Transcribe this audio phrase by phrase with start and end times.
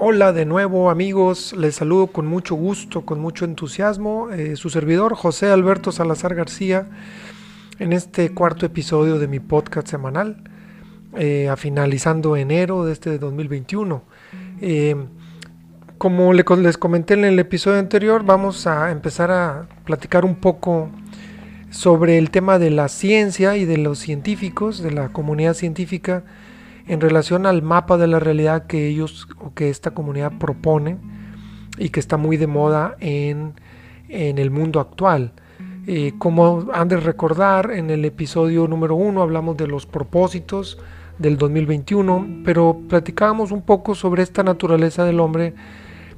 [0.00, 5.16] Hola de nuevo amigos, les saludo con mucho gusto, con mucho entusiasmo, eh, su servidor
[5.16, 6.86] José Alberto Salazar García
[7.80, 10.44] en este cuarto episodio de mi podcast semanal,
[11.16, 14.04] eh, a finalizando enero de este 2021.
[14.60, 14.94] Eh,
[15.98, 20.90] como les comenté en el episodio anterior, vamos a empezar a platicar un poco
[21.70, 26.22] sobre el tema de la ciencia y de los científicos, de la comunidad científica,
[26.88, 30.96] en relación al mapa de la realidad que ellos o que esta comunidad propone
[31.76, 33.54] y que está muy de moda en,
[34.08, 35.32] el mundo actual.
[35.86, 40.78] Eh, como han de recordar, en el episodio número uno hablamos de los propósitos
[41.18, 45.54] del 2021, pero platicábamos un poco sobre esta naturaleza del hombre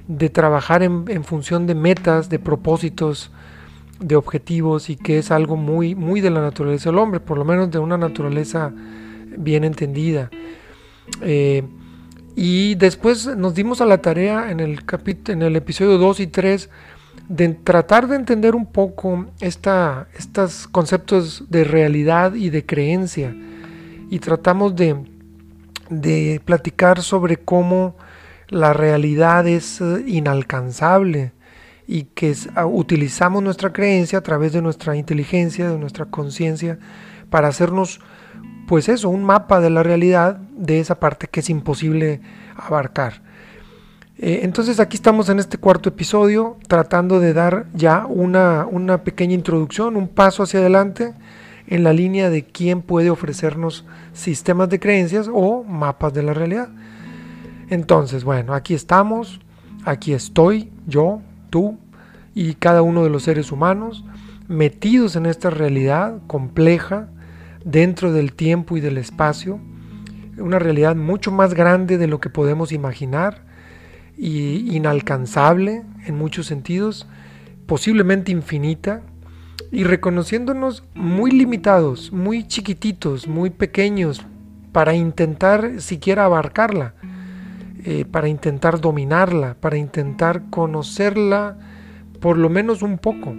[0.06, 3.32] de trabajar en, en, función de metas, de propósitos,
[3.98, 7.44] de objetivos y que es algo muy, muy de la naturaleza del hombre, por lo
[7.44, 8.72] menos de una naturaleza
[9.36, 10.30] bien entendida.
[11.22, 11.64] Eh,
[12.36, 14.80] y después nos dimos a la tarea en el,
[15.26, 16.70] en el episodio 2 y 3
[17.28, 23.34] de tratar de entender un poco estos conceptos de realidad y de creencia.
[24.10, 24.96] Y tratamos de,
[25.90, 27.96] de platicar sobre cómo
[28.48, 31.32] la realidad es eh, inalcanzable
[31.86, 36.78] y que ah, utilizamos nuestra creencia a través de nuestra inteligencia, de nuestra conciencia,
[37.30, 38.00] para hacernos
[38.70, 42.20] pues eso, un mapa de la realidad de esa parte que es imposible
[42.54, 43.20] abarcar.
[44.16, 49.34] Eh, entonces aquí estamos en este cuarto episodio tratando de dar ya una, una pequeña
[49.34, 51.14] introducción, un paso hacia adelante
[51.66, 56.68] en la línea de quién puede ofrecernos sistemas de creencias o mapas de la realidad.
[57.70, 59.40] Entonces, bueno, aquí estamos,
[59.84, 61.76] aquí estoy, yo, tú
[62.36, 64.04] y cada uno de los seres humanos
[64.46, 67.08] metidos en esta realidad compleja,
[67.64, 69.60] dentro del tiempo y del espacio,
[70.38, 73.42] una realidad mucho más grande de lo que podemos imaginar
[74.16, 77.06] y inalcanzable en muchos sentidos,
[77.66, 79.02] posiblemente infinita,
[79.72, 84.24] y reconociéndonos muy limitados, muy chiquititos, muy pequeños,
[84.72, 86.94] para intentar siquiera abarcarla,
[87.84, 91.56] eh, para intentar dominarla, para intentar conocerla
[92.20, 93.32] por lo menos un poco,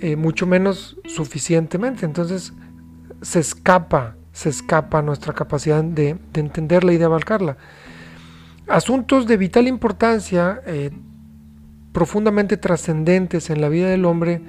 [0.00, 2.04] eh, mucho menos suficientemente.
[2.04, 2.52] Entonces,
[3.22, 7.56] se escapa, se escapa nuestra capacidad de, entenderla y de abarcarla.
[8.68, 10.90] Asuntos de vital importancia, eh,
[11.92, 14.42] profundamente trascendentes en la vida del hombre,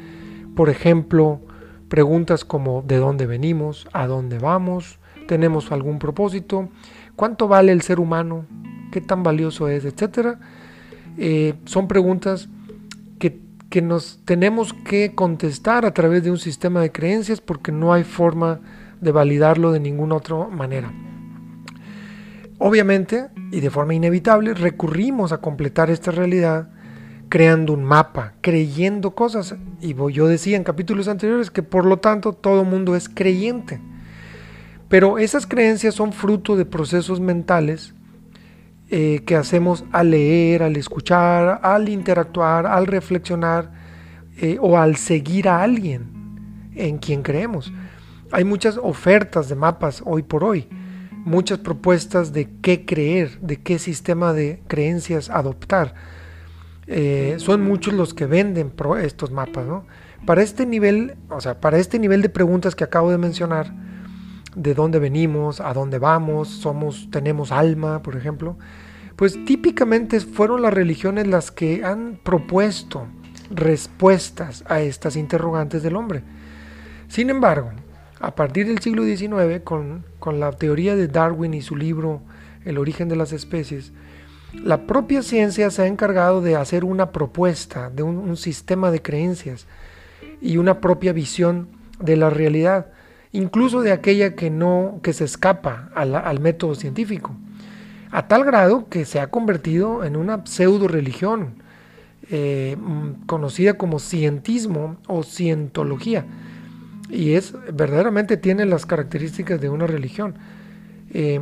[0.55, 1.41] por ejemplo,
[1.87, 3.87] preguntas como ¿de dónde venimos?
[3.93, 4.99] ¿A dónde vamos?
[5.27, 6.69] ¿Tenemos algún propósito?
[7.15, 8.45] ¿Cuánto vale el ser humano?
[8.91, 9.85] ¿Qué tan valioso es?
[9.85, 10.39] Etcétera.
[11.17, 12.49] Eh, son preguntas
[13.69, 18.03] que nos tenemos que contestar a través de un sistema de creencias porque no hay
[18.03, 18.59] forma
[19.01, 20.91] de validarlo de ninguna otra manera.
[22.59, 26.69] Obviamente, y de forma inevitable, recurrimos a completar esta realidad
[27.29, 29.55] creando un mapa, creyendo cosas.
[29.81, 33.79] Y yo decía en capítulos anteriores que por lo tanto todo mundo es creyente.
[34.89, 37.93] Pero esas creencias son fruto de procesos mentales
[38.89, 43.71] eh, que hacemos al leer, al escuchar, al interactuar, al reflexionar
[44.39, 47.73] eh, o al seguir a alguien en quien creemos.
[48.31, 50.67] Hay muchas ofertas de mapas hoy por hoy,
[51.11, 55.93] muchas propuestas de qué creer, de qué sistema de creencias adoptar.
[56.87, 58.71] Eh, son muchos los que venden
[59.01, 59.65] estos mapas,
[60.25, 63.73] Para este nivel, o sea, para este nivel de preguntas que acabo de mencionar,
[64.57, 68.57] de dónde venimos, a dónde vamos, somos, tenemos alma, por ejemplo,
[69.15, 73.05] pues típicamente fueron las religiones las que han propuesto
[73.51, 76.23] respuestas a estas interrogantes del hombre.
[77.07, 77.71] Sin embargo,
[78.19, 80.03] a partir del siglo XIX, con,
[80.39, 82.21] la teoría de Darwin y su libro
[82.65, 83.93] El origen de las especies,
[84.53, 89.67] la propia ciencia se ha encargado de hacer una propuesta, de un, sistema de creencias
[90.41, 91.69] y una propia visión
[91.99, 92.87] de la realidad
[93.31, 97.35] incluso de aquella que no que se escapa al, método científico,
[98.11, 101.55] a tal grado que se ha convertido en una pseudo religión
[102.29, 106.25] eh, mm, conocida como cientismo o cientología
[107.09, 110.35] y es verdaderamente tiene las características de una religión.
[111.13, 111.41] Eh,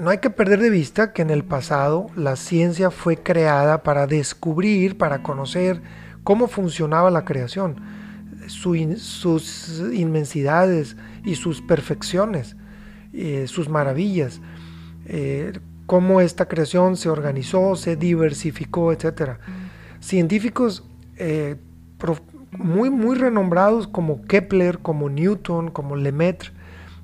[0.00, 4.06] no hay que perder de vista que en el pasado la ciencia fue creada para
[4.06, 5.80] descubrir, para conocer
[6.22, 7.76] cómo funcionaba la creación
[8.48, 12.56] sus inmensidades y sus perfecciones,
[13.12, 14.40] eh, sus maravillas,
[15.06, 15.52] eh,
[15.86, 19.38] cómo esta creación se organizó, se diversificó, etc.
[20.00, 20.84] Científicos
[21.16, 21.56] eh,
[22.52, 26.50] muy, muy renombrados como Kepler, como Newton, como Lemaitre,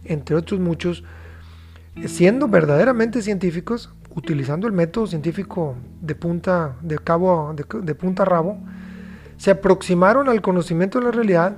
[0.05, 1.05] entre otros muchos,
[2.06, 8.58] siendo verdaderamente científicos, utilizando el método científico de punta, de cabo, de, punta a rabo,
[9.38, 11.56] se aproximaron al conocimiento de la realidad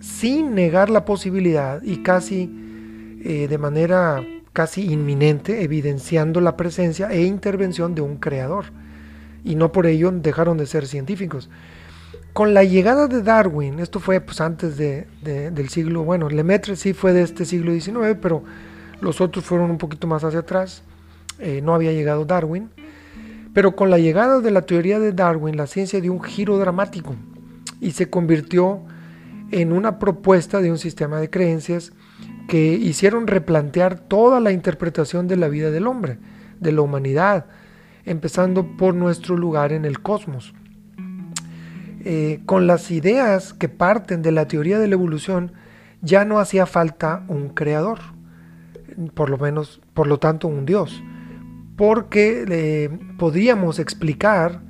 [0.00, 2.50] sin negar la posibilidad y casi
[3.24, 4.22] eh, de manera
[4.52, 8.66] casi inminente, evidenciando la presencia e intervención de un creador.
[9.44, 11.50] Y no por ello dejaron de ser científicos.
[12.32, 16.92] Con la llegada de Darwin, esto fue pues, antes de, del siglo, bueno, Lemaitre sí
[16.92, 18.44] fue de este siglo XIX, pero
[19.00, 20.82] los otros fueron un poquito más hacia atrás,
[21.38, 22.70] eh, no había llegado Darwin.
[23.56, 27.16] Pero con la llegada de la teoría de Darwin, la ciencia dio un giro dramático
[27.80, 28.82] y se convirtió
[29.50, 31.94] en una propuesta de un sistema de creencias
[32.48, 36.18] que hicieron replantear toda la interpretación de la vida del hombre,
[36.60, 37.46] de la humanidad,
[38.04, 40.52] empezando por nuestro lugar en el cosmos.
[42.04, 45.52] Eh, con las ideas que parten de la teoría de la evolución,
[46.02, 48.00] ya no hacía falta un creador,
[49.14, 51.02] por lo menos, por lo tanto, un Dios,
[51.76, 54.60] porque eh, podríamos explicar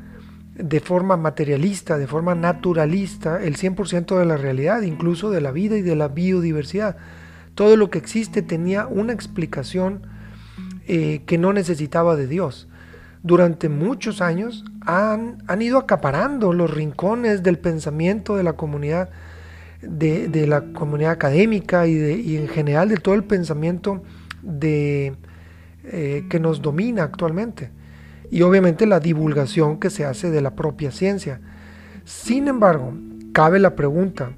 [0.54, 5.76] de forma materialista, de forma naturalista, el 100% de la realidad, incluso de la vida
[5.76, 6.96] y de la biodiversidad.
[7.54, 10.02] Todo lo que existe tenía una explicación
[10.86, 12.68] eh, que no necesitaba de Dios.
[13.22, 19.10] Durante muchos años han, han, ido acaparando los rincones del pensamiento de la comunidad,
[19.82, 24.02] de, la comunidad académica y, en general de todo el pensamiento
[24.42, 25.16] de,
[25.86, 27.70] eh, que nos domina actualmente
[28.30, 31.40] y obviamente la divulgación que se hace de la propia ciencia.
[32.04, 32.92] Sin embargo,
[33.32, 34.32] cabe la pregunta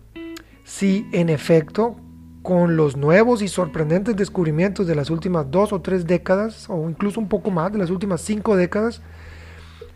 [0.65, 1.97] si en efecto
[2.43, 7.21] con los nuevos y sorprendentes descubrimientos de las últimas dos o tres décadas, o incluso
[7.21, 9.03] un poco más, de las últimas cinco décadas,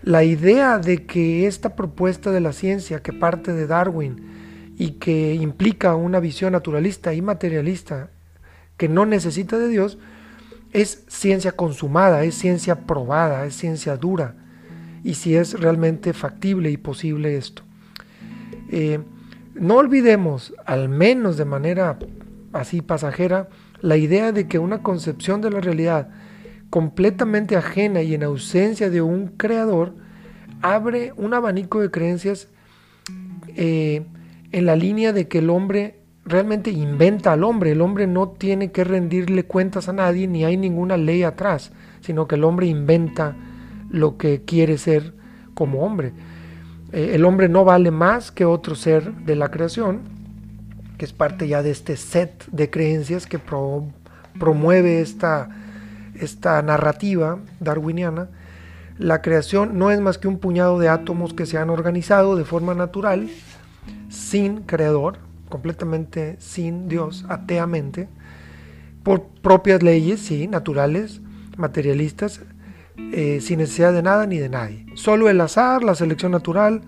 [0.03, 5.35] la idea de que esta propuesta de la ciencia que parte de Darwin y que
[5.35, 8.11] implica una visión naturalista y materialista
[8.77, 9.99] que no necesita de Dios,
[10.73, 14.35] es ciencia consumada, es ciencia probada, es ciencia dura,
[15.05, 17.63] y si es realmente factible y posible esto.
[18.71, 19.01] Eh,
[19.55, 21.99] no olvidemos, al menos de manera
[22.53, 23.49] así pasajera,
[23.81, 26.09] la idea de que una concepción de la realidad
[26.71, 29.95] completamente ajena y en ausencia de un creador
[30.63, 32.49] abre un abanico de creencias
[33.49, 34.07] eh,
[34.53, 37.73] en la línea de que el hombre realmente inventa al hombre.
[37.73, 42.27] El hombre no tiene que rendirle cuentas a nadie, ni hay ninguna ley atrás, sino
[42.27, 43.37] que el hombre inventa
[43.91, 45.15] lo que quiere ser
[45.55, 46.13] como hombre.
[46.93, 50.01] Eh, el hombre no vale más que otro ser de la creación,
[50.99, 53.41] que es parte ya de este set de creencias que
[54.39, 55.49] promueve esta,
[56.15, 58.29] esta narrativa darwiniana.
[58.99, 62.45] La creación no es más que un puñado de átomos que se han organizado de
[62.45, 63.29] forma natural,
[64.11, 65.19] sin creador,
[65.53, 68.09] completamente sin Dios, ateamente,
[69.03, 71.21] por propias leyes, sí, naturales,
[71.59, 72.41] materialistas,
[73.13, 74.87] eh, sin necesidad de nada ni de nadie.
[74.95, 76.81] Solo el azar, la selección natural,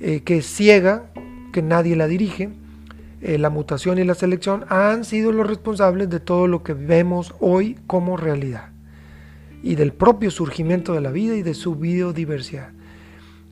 [0.00, 1.10] eh, que es ciega,
[1.52, 2.48] que nadie la dirige,
[3.20, 7.34] eh, la mutación y la selección han sido los responsables de todo lo que vemos
[7.38, 8.70] hoy como realidad
[9.62, 12.70] y del propio surgimiento de la vida y de su biodiversidad.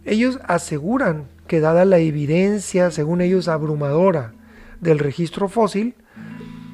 [0.07, 4.33] Ellos aseguran que dada la evidencia, según ellos, abrumadora
[4.81, 5.95] del registro fósil,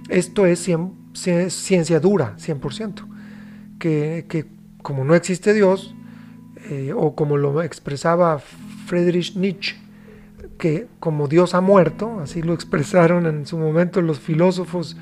[0.08, 0.68] esto es
[1.48, 3.06] ciencia dura, 100%,
[3.78, 4.46] que, que
[4.82, 5.94] como no existe Dios,
[6.70, 9.76] eh, o como lo expresaba Friedrich Nietzsche,
[10.58, 14.96] que como Dios ha muerto, así lo expresaron en su momento los filósofos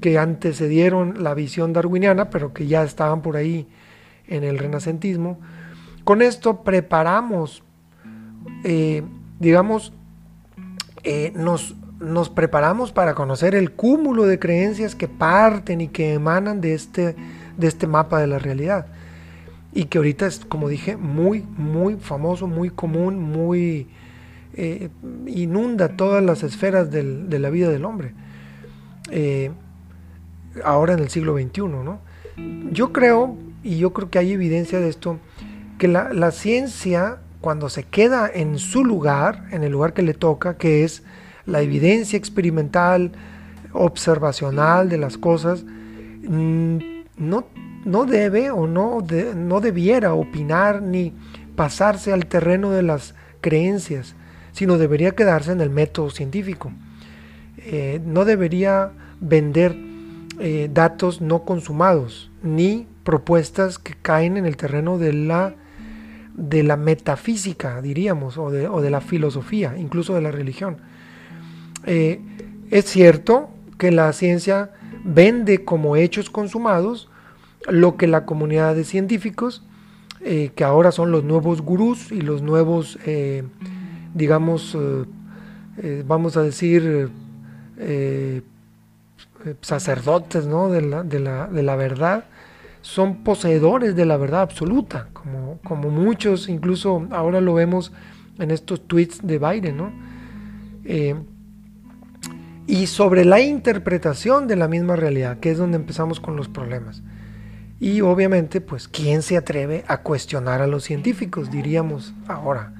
[0.00, 3.68] que antecedieron la visión darwiniana, pero que ya estaban por ahí
[4.26, 5.38] en el renacentismo.
[6.04, 7.62] Con esto preparamos,
[8.64, 9.02] eh,
[9.38, 9.92] digamos,
[11.02, 16.60] eh, nos nos preparamos para conocer el cúmulo de creencias que parten y que emanan
[16.60, 17.14] de este,
[17.56, 18.86] de este mapa de la realidad.
[19.72, 23.86] Y que ahorita es, como dije, muy, muy famoso, muy común, muy...
[24.54, 24.88] Eh,
[25.26, 28.14] inunda todas las esferas de la vida del hombre.
[29.10, 29.52] Eh,
[30.64, 32.00] ahora en el siglo XXI, ¿no?
[32.72, 35.18] Yo creo, y yo creo que hay evidencia de esto,
[35.78, 40.14] que la, la ciencia, cuando se queda en su lugar, en el lugar que le
[40.14, 41.04] toca, que es
[41.50, 43.12] la evidencia experimental,
[43.72, 46.78] observacional de las cosas, mm,
[47.18, 47.44] no,
[47.84, 48.98] no debe o no,
[49.36, 51.12] no debiera opinar ni
[51.56, 54.14] pasarse al terreno de las creencias,
[54.52, 56.72] sino debería quedarse en el método científico.
[57.58, 59.76] Eh, no debería vender
[60.38, 65.54] eh, datos no consumados, ni propuestas que caen en el terreno de la,
[66.34, 70.78] de la metafísica, diríamos, o de, o de la filosofía, incluso de la religión.
[71.86, 72.20] Eh,
[72.70, 74.70] es cierto que la ciencia
[75.04, 77.08] vende como hechos consumados
[77.68, 79.64] lo que la comunidad de científicos,
[80.22, 83.44] eh, que ahora son los nuevos gurús y los nuevos, eh,
[84.14, 84.76] digamos,
[86.04, 87.10] vamos a decir,
[89.62, 92.24] sacerdotes de, la, de, la, de, la, verdad,
[92.82, 97.92] son poseedores de la verdad absoluta, como, como muchos, incluso ahora lo vemos
[98.38, 99.92] en estos tweets de Biden, ¿no?
[102.80, 107.02] Y sobre la interpretación de la misma realidad, que es donde empezamos con los problemas.
[107.78, 111.50] Y obviamente, pues, ¿quién se atreve a cuestionar a los científicos?
[111.50, 112.72] Diríamos ahora.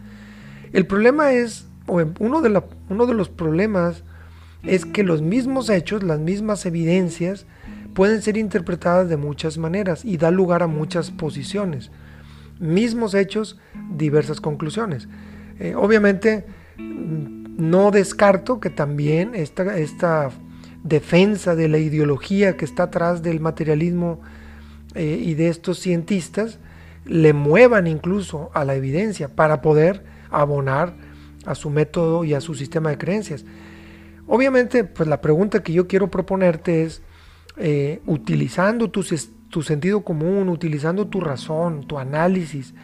[0.73, 4.03] El problema es, o uno de, uno de los problemas
[4.63, 7.45] es que los mismos hechos, las mismas evidencias,
[7.93, 11.91] pueden ser interpretadas de muchas maneras y da lugar a muchas posiciones.
[12.59, 13.59] Mismos hechos,
[13.95, 15.09] diversas conclusiones.
[15.59, 16.47] Eh, obviamente,
[17.61, 20.31] no descarto que también esta, esta
[20.83, 24.21] defensa de la ideología que está atrás del materialismo
[24.95, 26.59] eh, y de estos cientistas
[27.05, 30.95] le muevan incluso a la evidencia para poder abonar
[31.47, 33.45] a su método y a su sistema de creencias.
[34.27, 37.03] Obviamente, pues la pregunta que yo quiero proponerte es,
[37.57, 39.05] eh, utilizando tu,
[39.49, 42.75] tu sentido común, utilizando tu razón, tu análisis,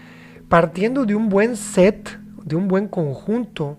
[0.49, 3.79] partiendo de un buen set, de un buen conjunto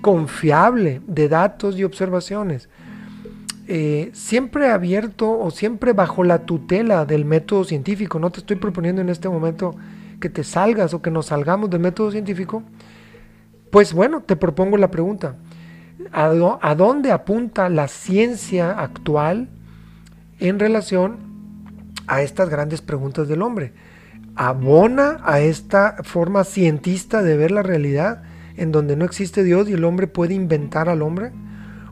[0.00, 2.68] confiable de datos y observaciones,
[3.66, 8.18] eh, siempre abierto o siempre bajo la tutela del método científico.
[8.18, 9.74] No te estoy proponiendo en este momento
[10.20, 12.62] que te salgas o que nos salgamos del método científico.
[13.70, 15.36] Pues bueno, te propongo la pregunta.
[16.12, 16.30] ¿A,
[16.62, 19.48] a dónde apunta la ciencia actual
[20.38, 21.18] en relación
[22.06, 23.74] a estas grandes preguntas del hombre?
[24.34, 28.22] ¿Abona a esta forma cientista de ver la realidad
[28.58, 31.32] en donde no existe Dios y el hombre puede inventar al hombre?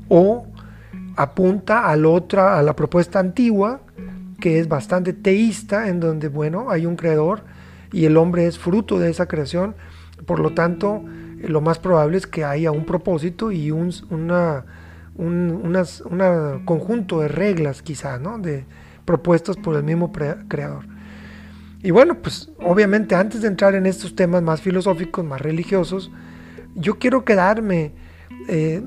[0.09, 0.47] ¿O
[1.17, 3.81] apunta a la otra, a la propuesta antigua,
[4.41, 7.43] que es bastante teísta, en donde, bueno, hay un creador
[7.93, 9.75] y el hombre es fruto de esa creación,
[10.27, 11.03] por lo tanto,
[11.41, 14.65] lo más probable es que haya un propósito y un una,
[16.65, 18.39] conjunto de reglas, quizá, ¿no?
[18.39, 18.65] De,
[19.07, 20.85] propuestas por el mismo creador.
[21.83, 26.11] Y bueno, pues obviamente antes de entrar en estos temas más filosóficos, más religiosos,
[26.77, 27.93] yo quiero quedarme
[28.49, 28.83] eh,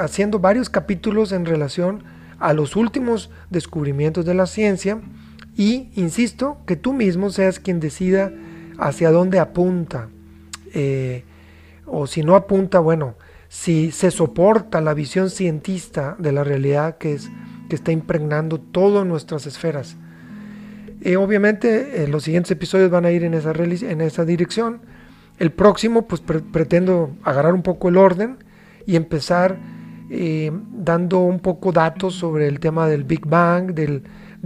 [0.00, 2.04] haciendo varios capítulos en relación
[2.38, 5.00] a los últimos descubrimientos de la ciencia
[5.56, 8.32] y insisto que tú mismo seas quien decida
[8.78, 10.08] hacia dónde apunta
[10.74, 11.24] eh,
[11.84, 13.16] o si no apunta, bueno,
[13.48, 17.30] si se soporta la visión cientista de la realidad que, es,
[17.68, 19.96] que está impregnando todas nuestras esferas.
[21.02, 24.80] Eh, obviamente los siguientes episodios van a ir en esa, en esa dirección.
[25.42, 28.36] El próximo, pues pretendo agarrar un poco el orden
[28.86, 29.58] y empezar
[30.08, 34.02] eh, dando un poco datos sobre el tema del Big Bang, de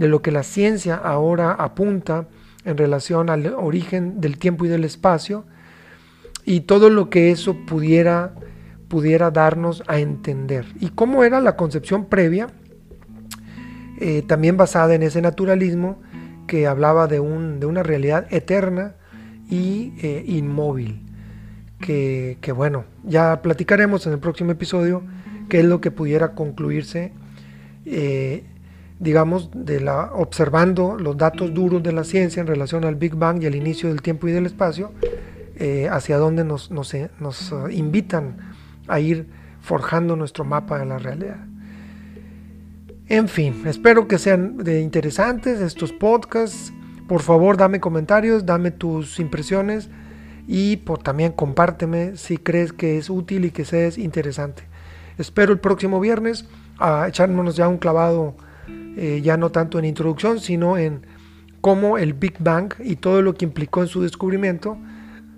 [0.07, 2.27] lo que la ciencia ahora apunta
[2.65, 5.45] en relación al origen del tiempo y del espacio
[6.45, 8.33] y todo lo que eso pudiera,
[8.87, 10.65] pudiera darnos a entender.
[10.79, 12.47] Y cómo era la concepción previa,
[13.99, 16.01] eh, también basada en ese naturalismo
[16.47, 18.95] que hablaba de, un, de una realidad eterna
[19.49, 21.07] y eh, inmóvil
[21.79, 25.03] que, bueno, ya platicaremos en el próximo episodio
[25.47, 27.13] qué es lo que pudiera concluirse,
[27.85, 28.43] eh,
[28.99, 33.43] digamos, de la, observando los datos duros de la ciencia en relación al Big Bang
[33.43, 34.91] y al inicio del tiempo y del espacio,
[35.55, 36.71] eh, hacia dónde nos,
[37.71, 38.37] invitan
[38.87, 39.27] a ir
[39.61, 41.45] forjando nuestro mapa de la realidad.
[43.09, 46.73] En fin, espero que sean interesantes estos podcasts.
[47.07, 49.89] Por favor, dame comentarios, dame tus impresiones
[50.45, 54.63] y por, también compárteme si crees que es útil y que seas interesante.
[55.17, 56.45] Espero el próximo viernes
[56.79, 58.35] a echármonos ya un clavado,
[58.67, 61.05] eh, ya no tanto en introducción, sino en
[61.61, 64.77] cómo el Big Bang y todo lo que implicó en su descubrimiento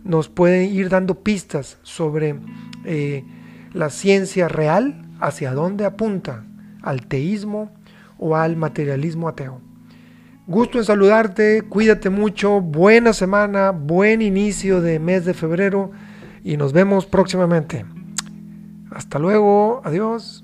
[0.04, 2.36] nos puede ir dando pistas sobre
[2.84, 3.24] eh,
[3.74, 6.46] la ciencia real, hacia dónde apunta,
[6.82, 7.72] al teísmo
[8.18, 9.69] o al materialismo ateo.
[10.50, 15.92] Gusto en saludarte, cuídate mucho, buena semana, buen inicio de mes de febrero
[16.44, 17.86] y nos vemos próximamente.
[18.90, 20.44] Hasta luego, adiós.